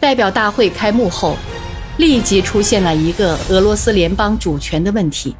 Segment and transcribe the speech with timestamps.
[0.00, 1.36] 代表大会开幕后，
[1.96, 5.34] 立即出现了一个俄罗斯联邦主权的问题，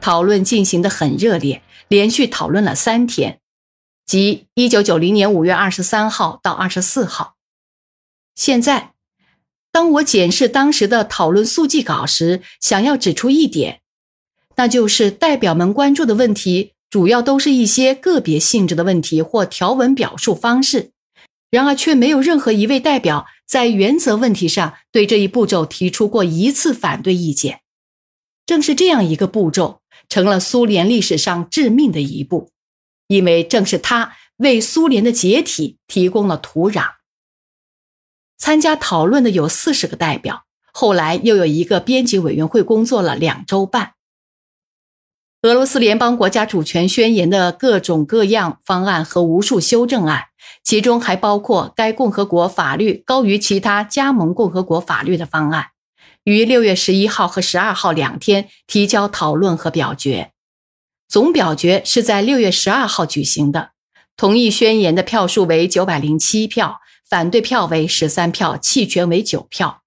[0.00, 3.40] 讨论进行的很热烈，连续讨论了三天，
[4.06, 7.34] 即一九九零年五月二十三号到二十四号。
[8.36, 8.92] 现在，
[9.72, 13.80] 当我检视当时的讨论速记稿时，想要指出一点，
[14.54, 20.92] 那就是代表们关注的问题，主要都是一些个别性质的问题或条文表述方式。
[21.54, 27.60] 然而，却没有任何一位代表在原则问题上对这一步骤提出过一次反对意见。
[28.44, 32.50] 正是这样一个步骤，成了苏联历史上致命的一步，
[33.06, 36.94] 因为正是它为苏联的解体提供了土壤。
[38.36, 43.92] 参加讨论的有四十个代表，后来又有一个编辑委员会工作了两周半。
[45.44, 50.28] 俄罗斯联邦国家主权宣言的各种各样方案和无数修正案，
[50.62, 55.66] 其中还包括该共和国法律高于其他加盟共和国法律的方案，
[56.22, 60.32] 于六月十一号和十二号两天提交讨论和表决。
[61.08, 63.72] 总表决是在六月十二号举行的，
[64.16, 69.82] 同意宣言的票数为九百零七票，反对票为十三票，弃权为九票。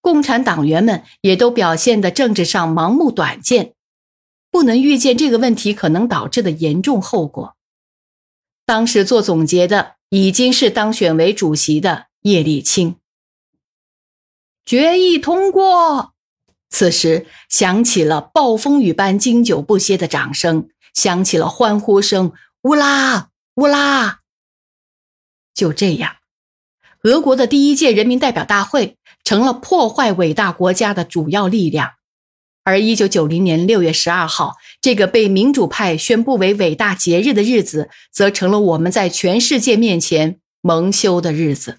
[0.00, 3.74] 共产党员们也都表现的政治上盲目短见。
[4.50, 7.56] 不能预见这个问题可能导致的严重后果。
[8.66, 12.96] 当时做总结的已经是当选为主席的叶利钦。
[14.64, 16.12] 决议通过，
[16.68, 24.20] 此时响起了暴风雨般经久不歇的掌声，响起了欢呼声，乌拉乌拉。
[25.54, 26.16] 就这样，
[27.02, 31.94] 俄国的第一届人民代表大会成了破坏伟大国家的主要力量。
[32.62, 41.78] 而一九九零年六月十二号，这个被民主派宣布为伟大节日的日子，则成了我们在全世界面前蒙羞的日子。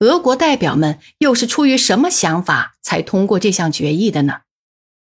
[0.00, 4.42] 俄国代表们又是出于什么想法才通过这项决议的呢？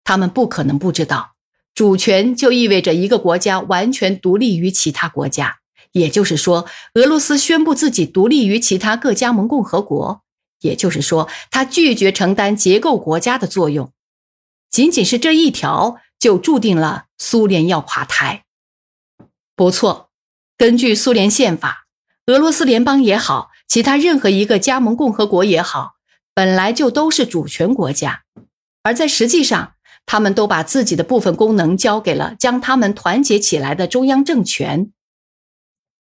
[0.03, 1.35] 他们不可能不知道，
[1.75, 5.59] 主权就意味着一个国家完全独立于其他国家，
[5.93, 10.23] 也就是说，俄罗斯宣布自己独立于其他各加盟共和国。
[10.61, 13.93] 也就是说，他拒绝承担结构国家的作用，
[14.71, 18.45] 仅仅是这一条就注定了苏联要垮台。
[19.57, 20.11] 不错，
[20.57, 21.87] 根据苏联宪法，
[22.27, 25.97] 俄罗斯联邦也好，其他任何一个加盟共和国也好，
[26.35, 28.23] 本来就都是主权国家，
[28.83, 29.75] 而在实际上，
[30.07, 34.91] 他们都把自己的部分功能交给了将他们团结起来的中央政权。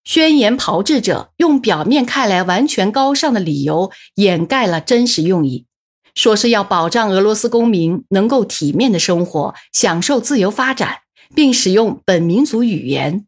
[0.05, 5.67] 宣言炮制者用表面看来完全高尚的理由掩盖了真实用意，
[6.15, 11.01] 说是要保障俄罗斯公民能够体面的生活，享受自由发展，
[11.35, 13.27] 并使用本民族语言，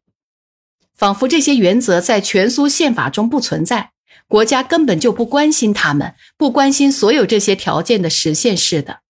[0.94, 3.92] 仿佛这些原则在全苏宪法中不存在，
[4.26, 9.00] 国家根本就不关心他们，不关心所有这些条件的实现似的。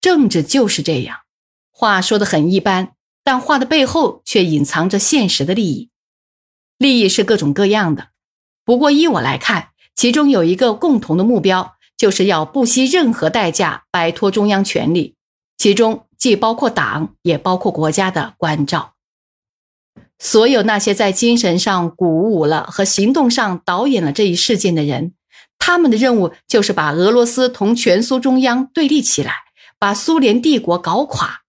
[0.00, 1.20] 政治就是这样，
[1.70, 2.92] 话说的很一般，
[3.24, 5.88] 但话的背后却隐藏着现实的利益。
[6.82, 8.08] 利益是各种各样的，
[8.64, 15.14] 不过依我来看，其中有一个共同的目标，就是要不惜任何代价摆脱中央权力，
[15.56, 18.94] 其中既包括党，也包括国家的关照。
[20.18, 25.14] 所有那些在精神上鼓舞了和行动上导演了这一事件的人，
[25.58, 29.34] 他们的任务就是把俄罗斯同全苏中央对立起来，
[29.78, 31.42] 把苏联帝国搞垮。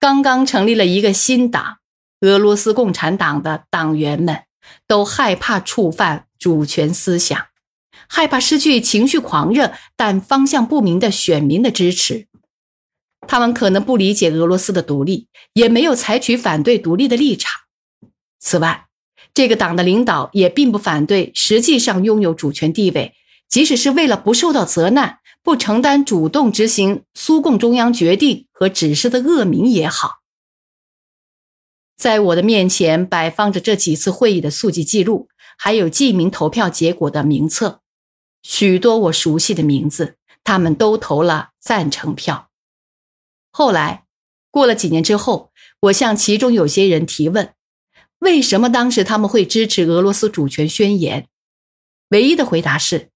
[0.00, 1.77] 刚刚成立了一个新党。
[2.20, 4.42] 俄罗斯共产党的党员们
[4.86, 7.46] 都害怕触犯主权思想，
[8.08, 12.26] 害怕失去情绪狂热但方向不明的选民的支持。
[13.26, 17.52] 他们可能不理解俄罗斯的独立，也没有采取反对独立的立场。
[18.40, 18.86] 此外，
[19.34, 23.14] 这个党的领导也并不反对实际上拥有主权地位，
[23.48, 30.20] 即使是为了不受到责难、不承担主动执行苏共中央决定和指示的恶名也好。
[31.98, 35.28] 在我的面前摆放着这几次会议的速记记录，
[35.58, 37.82] 还有记名投票结果的名册，
[38.40, 42.50] 许多我熟悉的名字，他们都投了赞成票。
[43.50, 44.04] 后来，
[44.52, 45.50] 过了几年之后，
[45.80, 47.52] 我向其中有些人提问：
[48.20, 51.26] 为什么当时他们会支持俄罗斯主权宣言？
[52.10, 53.10] 唯一的回答是：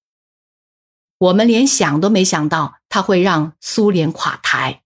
[1.17, 4.83] 我们连想都没想到他会让苏联垮台。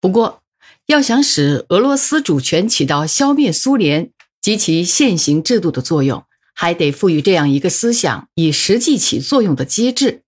[0.00, 0.43] 不过。
[0.86, 6.24] 要想使俄罗斯主权起到消灭苏联及其现行制度的作用，
[6.54, 10.22] 还得赋予这样一个思想以实际起作用的机制。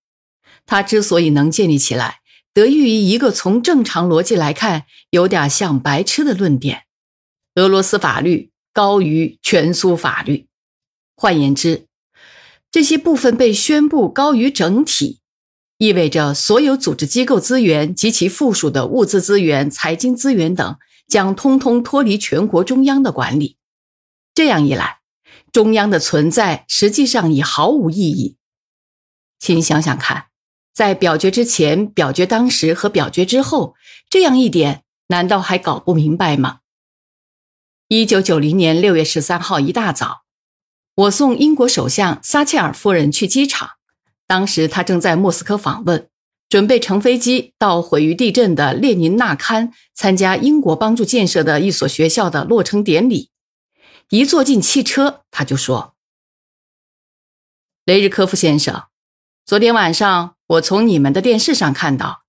[0.65, 2.21] 它之所以能建立起来，
[2.55, 6.85] 得益于一个从正常逻辑来看有点像白痴的论点：
[7.57, 10.47] 俄罗斯法律高于全苏法律。
[11.15, 11.87] 换言之，
[12.71, 15.21] 这些部分被宣布高于整体，
[15.79, 23.59] 意味着所有组织机构资源及其附属的物资资源、财经资源等将通通脱离全国中央的管理。
[24.35, 25.01] 这样一来，
[25.53, 28.37] 中央的存在实际上已毫无意义。
[29.39, 30.27] 请想想看，
[30.73, 33.75] 在表决之前、表决当时和表决之后，
[34.09, 36.61] 这样一点难道还搞不明白吗？
[37.89, 40.23] 一九九零年六月十三号一大早。
[40.95, 43.73] 我送英国首相撒切尔夫人去机场，
[44.27, 46.09] 当时他正在莫斯科访问，
[46.49, 53.31] 准备乘飞机到毁于地震的列宁纳堪参加英国帮助建设的一所学校的落成典礼。
[54.11, 55.95] 一坐进汽车，他就说
[57.85, 58.85] ：“雷日科夫先生，
[59.45, 62.23] 昨天晚上我从你们的电视上看到，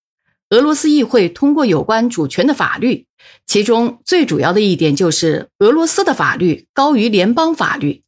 [0.49, 3.07] 俄罗斯议会通过有关主权的法律，
[3.45, 8.03] 其中最主要的一点就是俄罗斯的法律高于联邦法律。”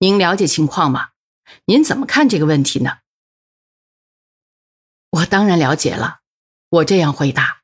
[0.00, 1.08] 您了解情况吗？
[1.64, 2.98] 您怎么看这个问题呢？
[5.10, 6.18] 我当然了解了。
[6.70, 7.62] 我这样回答：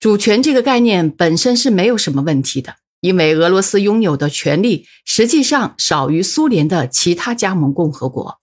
[0.00, 8.40] 主权这个概念本身是没有什么问题的，因为俄罗斯拥有的权利实际上少于苏联的其他加盟共和国。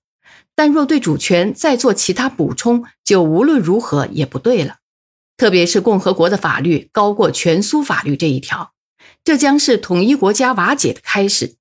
[0.53, 4.77] 但若对主权再做其他补充，就无论如何也不对了。
[5.37, 8.73] 特别是共和国的法律高过全苏法律这一条，
[9.23, 11.55] 这将是统一国家瓦解的开始。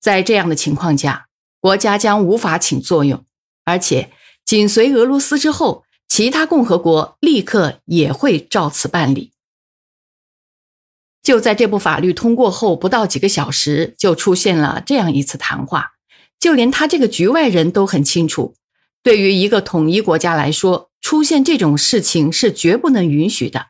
[0.00, 1.28] 在这样的情况下，
[1.60, 3.26] 国家将无法起作用，
[3.64, 4.12] 而且
[4.48, 9.32] 紧随俄罗斯之后，其他共和国立刻也会照此办理。
[11.22, 15.90] 就在这部法律通过后不到几个小时，就出现了这样一次谈话。
[16.40, 18.54] 就连他这个局外人都很清楚，
[19.02, 23.66] 对于一个统一国家来说，出现这种事情是绝不能允许的。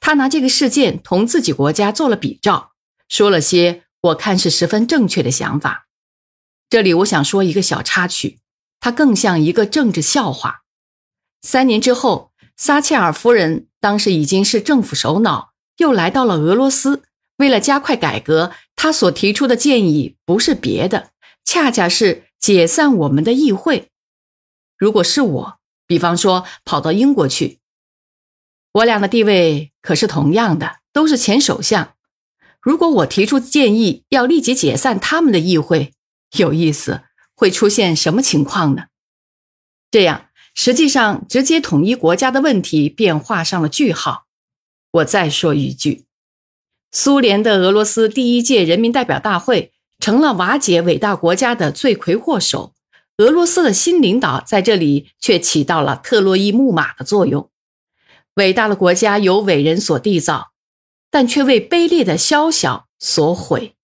[0.00, 2.72] 他拿这个事件同自己国家做了比照，
[3.08, 3.84] 说了些。
[4.00, 5.86] 我看是十分正确的想法。
[6.68, 8.40] 这里我想说一个小插曲，
[8.82, 10.64] 它更像一个政治笑话。
[11.40, 17.04] 三年之后，撒切尔夫人当时已经是政府首脑，又来到了俄罗斯。
[17.36, 21.10] 为了加快改革，她所提出的建议不是别的，
[21.44, 23.88] 恰恰是解散我们的议会。
[24.76, 27.60] 如果是我，比方说跑到英国去，
[28.72, 31.94] 我俩的地位可是同样的，都是前首相。
[32.60, 35.92] 如果我提出建议要立即解散他们的议会，
[36.36, 37.02] 有意思，
[37.42, 38.84] 会出现什么情况呢？
[39.90, 44.26] 这样实际上直接统一国家的问题便画上了句号。
[44.92, 46.04] 我再说一句，
[46.92, 52.74] 苏联的俄罗斯第一届人民代表大会成了瓦解伟大国家的罪魁祸首，
[53.16, 57.50] 俄罗斯的新领导在这里却起到了特洛伊木马的作用。
[58.34, 60.52] 伟大的国家由伟人所缔造。
[61.10, 63.74] 但却为卑劣的宵小所毁，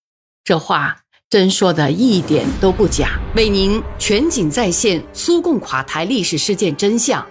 [0.44, 3.20] 这话真说的一点都不假。
[3.36, 7.26] 为您全景再现苏共垮台历史事件真相，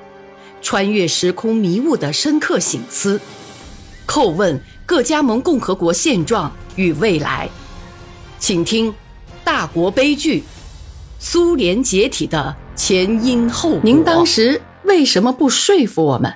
[0.61, 3.19] 穿越时空迷雾的深刻醒思，
[4.05, 7.49] 叩问各加盟共和国现状与未来，
[8.37, 8.93] 请听
[9.43, 10.43] 大国悲剧——
[11.17, 13.81] 苏联解体的前因后果。
[13.83, 16.35] 您当时为什么不说服我们？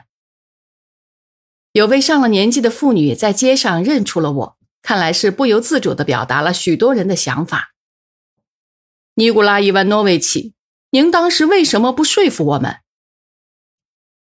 [1.74, 7.74] 有位上了年纪的妇女在街上认出了我，看来是不由自主地表达了许多人的想法。
[9.16, 10.54] 尼古拉·伊万诺维奇，
[10.92, 12.78] 您当时为什么不说服我们？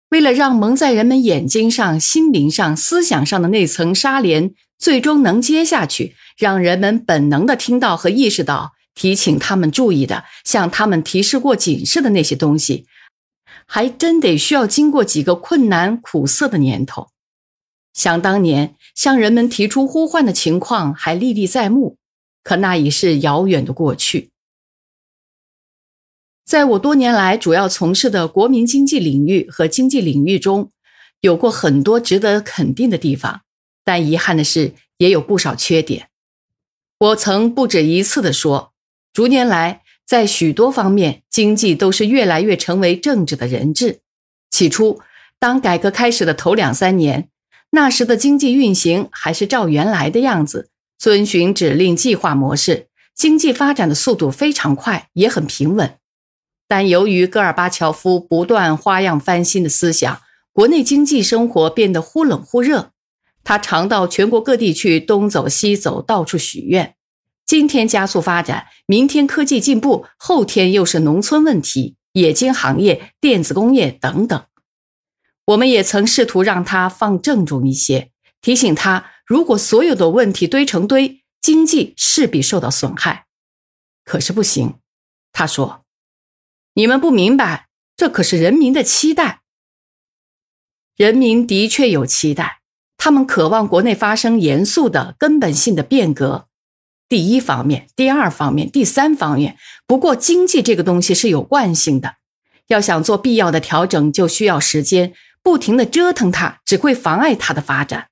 [0.10, 12.88] 为了让蒙在人们眼睛上、心灵上、思想上的那层纱帘最终能揭下去，让人们本能地听到和意识到提醒他们注意的、向他们提示过警示的那些东西，
[13.68, 17.10] 还真得需要经过几个困难苦涩的年头。
[17.94, 21.98] 想当年，向人们提出呼唤的情况还历历在目，
[22.44, 24.30] 可那已是遥远的过去。
[26.46, 30.72] 在我多年来主要从事的国民经济领域和经济领域中，
[31.22, 33.42] 有过很多值得肯定的地方，
[33.84, 36.10] 但遗憾的是，也有不少缺点。
[36.98, 38.74] 我曾不止一次地说，
[39.14, 44.00] 逐年来，在许多方面，经济都是越来越成为政治的人质。
[44.50, 45.00] 起初，
[45.38, 47.30] 当改革开始的头两三年。
[47.72, 55.96] 那时的经济运行还是照原来的样子，遵循指令计划模式，经济发展的速度非常快，也很平稳。
[56.68, 60.22] 但由于戈尔巴乔夫不断花样翻新的思想，
[60.52, 62.92] 国内经济生活变得忽冷忽热。
[63.44, 66.96] 他常到全国各地去东走西走，到处许愿。
[67.46, 74.44] 今天加速发展，明天科技进步，后天又是农村问题、冶金行业、电子工业等等。
[75.50, 83.26] 我们也曾试图让他放郑重一些，提醒他，如果所有的问题堆成堆，经济势必受到损害。
[84.04, 84.76] 可是不行。
[85.32, 85.86] 他说
[86.74, 89.42] ：“你们不明白，这可是人民的期待。
[90.96, 92.60] 人民的确有期待，
[92.98, 96.48] 他们渴望国内发生严肃的、根本性的变革。
[97.08, 99.58] 第一方面，第二方面，第三方面。
[99.88, 102.18] 不过，经济这个东西是有惯性的，
[102.68, 105.16] 要想做必要的调整，就需要时间。
[105.42, 108.10] 不停的折腾它，只会妨碍它的发展。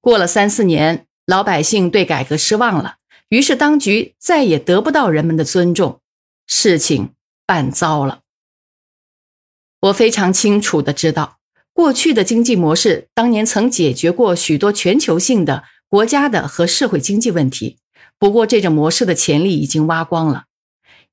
[0.00, 2.96] 过了三四年，老百姓对改革失望了，
[3.28, 6.00] 于是当局再也得不到人们的尊重。
[6.46, 7.14] 事情
[7.44, 8.20] 办糟了。
[9.80, 11.38] 我非常清楚的知道，
[11.72, 17.78] 过去的经济模式当年曾解决过许多全球性的国家的和社会经济问题，
[18.18, 20.44] 不过这种模式的潜力已经挖光了。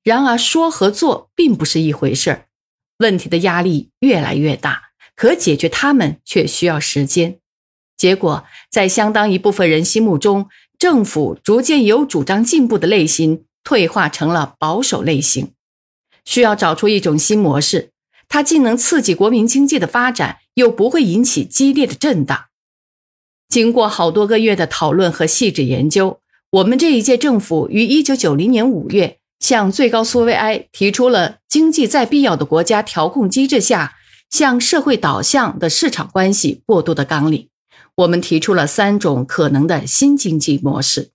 [0.03, 2.45] 然而说和做并不是一回事儿，
[2.99, 7.39] 问题的压力越来越大，可解决他们却需要时间。
[7.97, 13.45] 结果在相当一部分人心目中，政府逐渐由主张进步的类型。
[13.65, 15.53] 退化成了保守类型，
[16.25, 17.91] 需要找出一种新模式，
[18.27, 22.47] 它既能刺激国民经济的发展，又不会引起激烈的震荡。
[23.47, 33.95] 经过好多个月的讨论和细致研究，我们这一届政府于一九九零年五月向最高苏维埃提出了经济在必要的国家调控机制下
[34.33, 37.49] 向社会导向的市场关系过渡的纲领。
[37.93, 41.11] 我们提出了三种可能的新经济模式，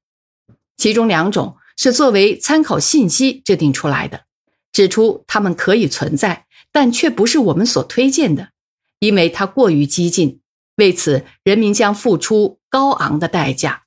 [0.76, 1.56] 其中两种。
[1.80, 4.24] 是作为参考信息制定出来的，
[4.72, 8.48] 指出它们可以存在，但却不是我们所推荐的，
[8.98, 10.40] 因为它过于激进，
[10.74, 13.84] 为此人民将付出高昂的代价。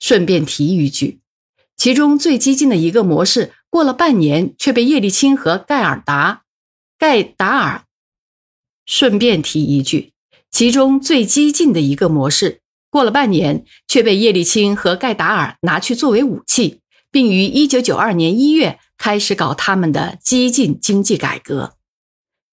[0.00, 1.20] 顺便提一句，
[1.76, 6.42] 其中最激进的一个模式，过了半年却被叶利钦和盖尔达、
[6.98, 7.84] 盖达尔。
[8.90, 10.12] 顺便提一句，
[10.50, 16.80] 其中最激进的一个模式，过了半年却被叶利钦和盖达尔拿去作为武器。
[17.12, 21.74] 并于一九九二年一月开始搞他们的激进经济改革。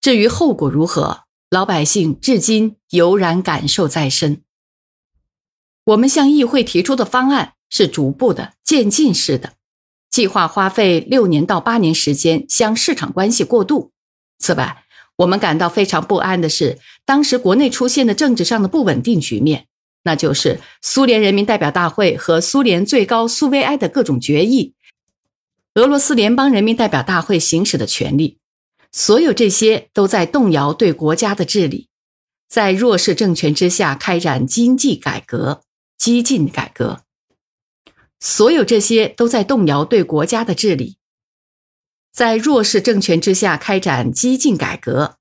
[0.01, 4.41] 至于后果如何，老百姓至今犹然感受在身。
[5.85, 9.53] 我们向议会提出的方案是逐步的、渐进式的，
[10.09, 13.91] 计划花费六年到八年时间向市场关系过渡。
[14.39, 14.85] 此外，
[15.17, 19.67] 我们感到非常不安的是，当时国内出现的政治上的不稳定局面。
[20.03, 24.73] 那就是苏联人民代表大会和苏联最高苏维埃的各种决议，
[25.73, 28.37] 俄罗斯联邦人民代表大会行使的权利，
[28.93, 31.89] 所有这些都在动摇对国家的治理，
[32.47, 35.61] 在弱势政权之下开展经济改革、
[35.97, 37.01] 激进改革，
[38.21, 40.95] 所有这些都在动摇对国家的治理，
[42.17, 45.17] 在弱势政权之下开展激进改革，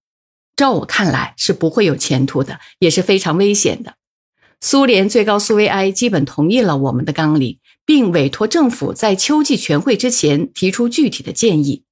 [0.56, 3.96] 照我看来是不会有前途的，也是非常危险的。
[4.62, 11.84] 苏联最高苏维埃基本同意了我们的纲领，并委托政府在秋季全会之前提出具体的建议。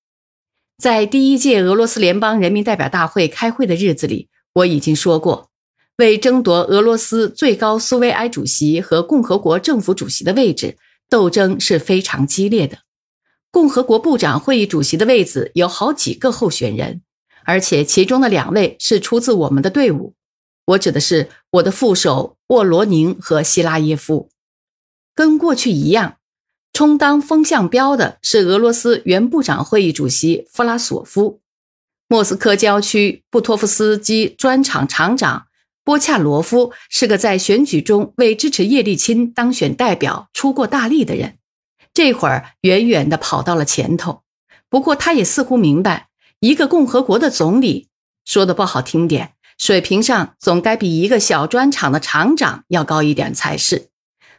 [0.78, 5.50] 在第一届俄罗斯联邦人民代表大会开会的日子里，我已经说过，
[5.98, 10.78] 为争夺俄罗斯最高苏维埃主席和共和国政府主席的位置，
[11.10, 12.78] 斗争是非常激烈的。
[13.54, 17.02] 共和国部长会议主席的位子有好几个候选人，
[17.44, 20.14] 而且其中的两位是出自我们的队伍。
[20.64, 24.28] 我指的是我的副手沃罗宁和希拉耶夫，
[25.14, 26.16] 跟过去一样，
[26.72, 31.40] 充当风向标的是俄罗斯原部长会议主席弗拉索夫，
[32.08, 35.46] 莫斯科郊区布托夫斯基砖厂厂长
[35.84, 41.38] 波恰罗夫是个在选举中为支持叶利钦当选代表出过大力的人，
[41.94, 44.22] 这会儿远远地跑到了前头。
[44.68, 46.08] 不过他也似乎明白，
[46.40, 47.88] 一个共和国的总理
[48.24, 49.34] 说的不好听点。
[49.56, 53.90] 水平上总该比一个小砖厂的厂长要高一点才是，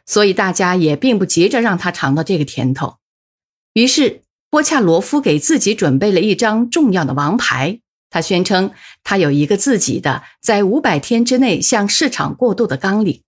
[0.04, 2.98] 所以大家也并不急着让他尝到这个甜头。
[3.72, 4.20] 于是
[4.50, 8.72] 波恰罗夫给自己准备了一张重要的王牌，他宣称
[9.02, 13.22] 他有一个自己的在五百天之内向市场过渡的纲领。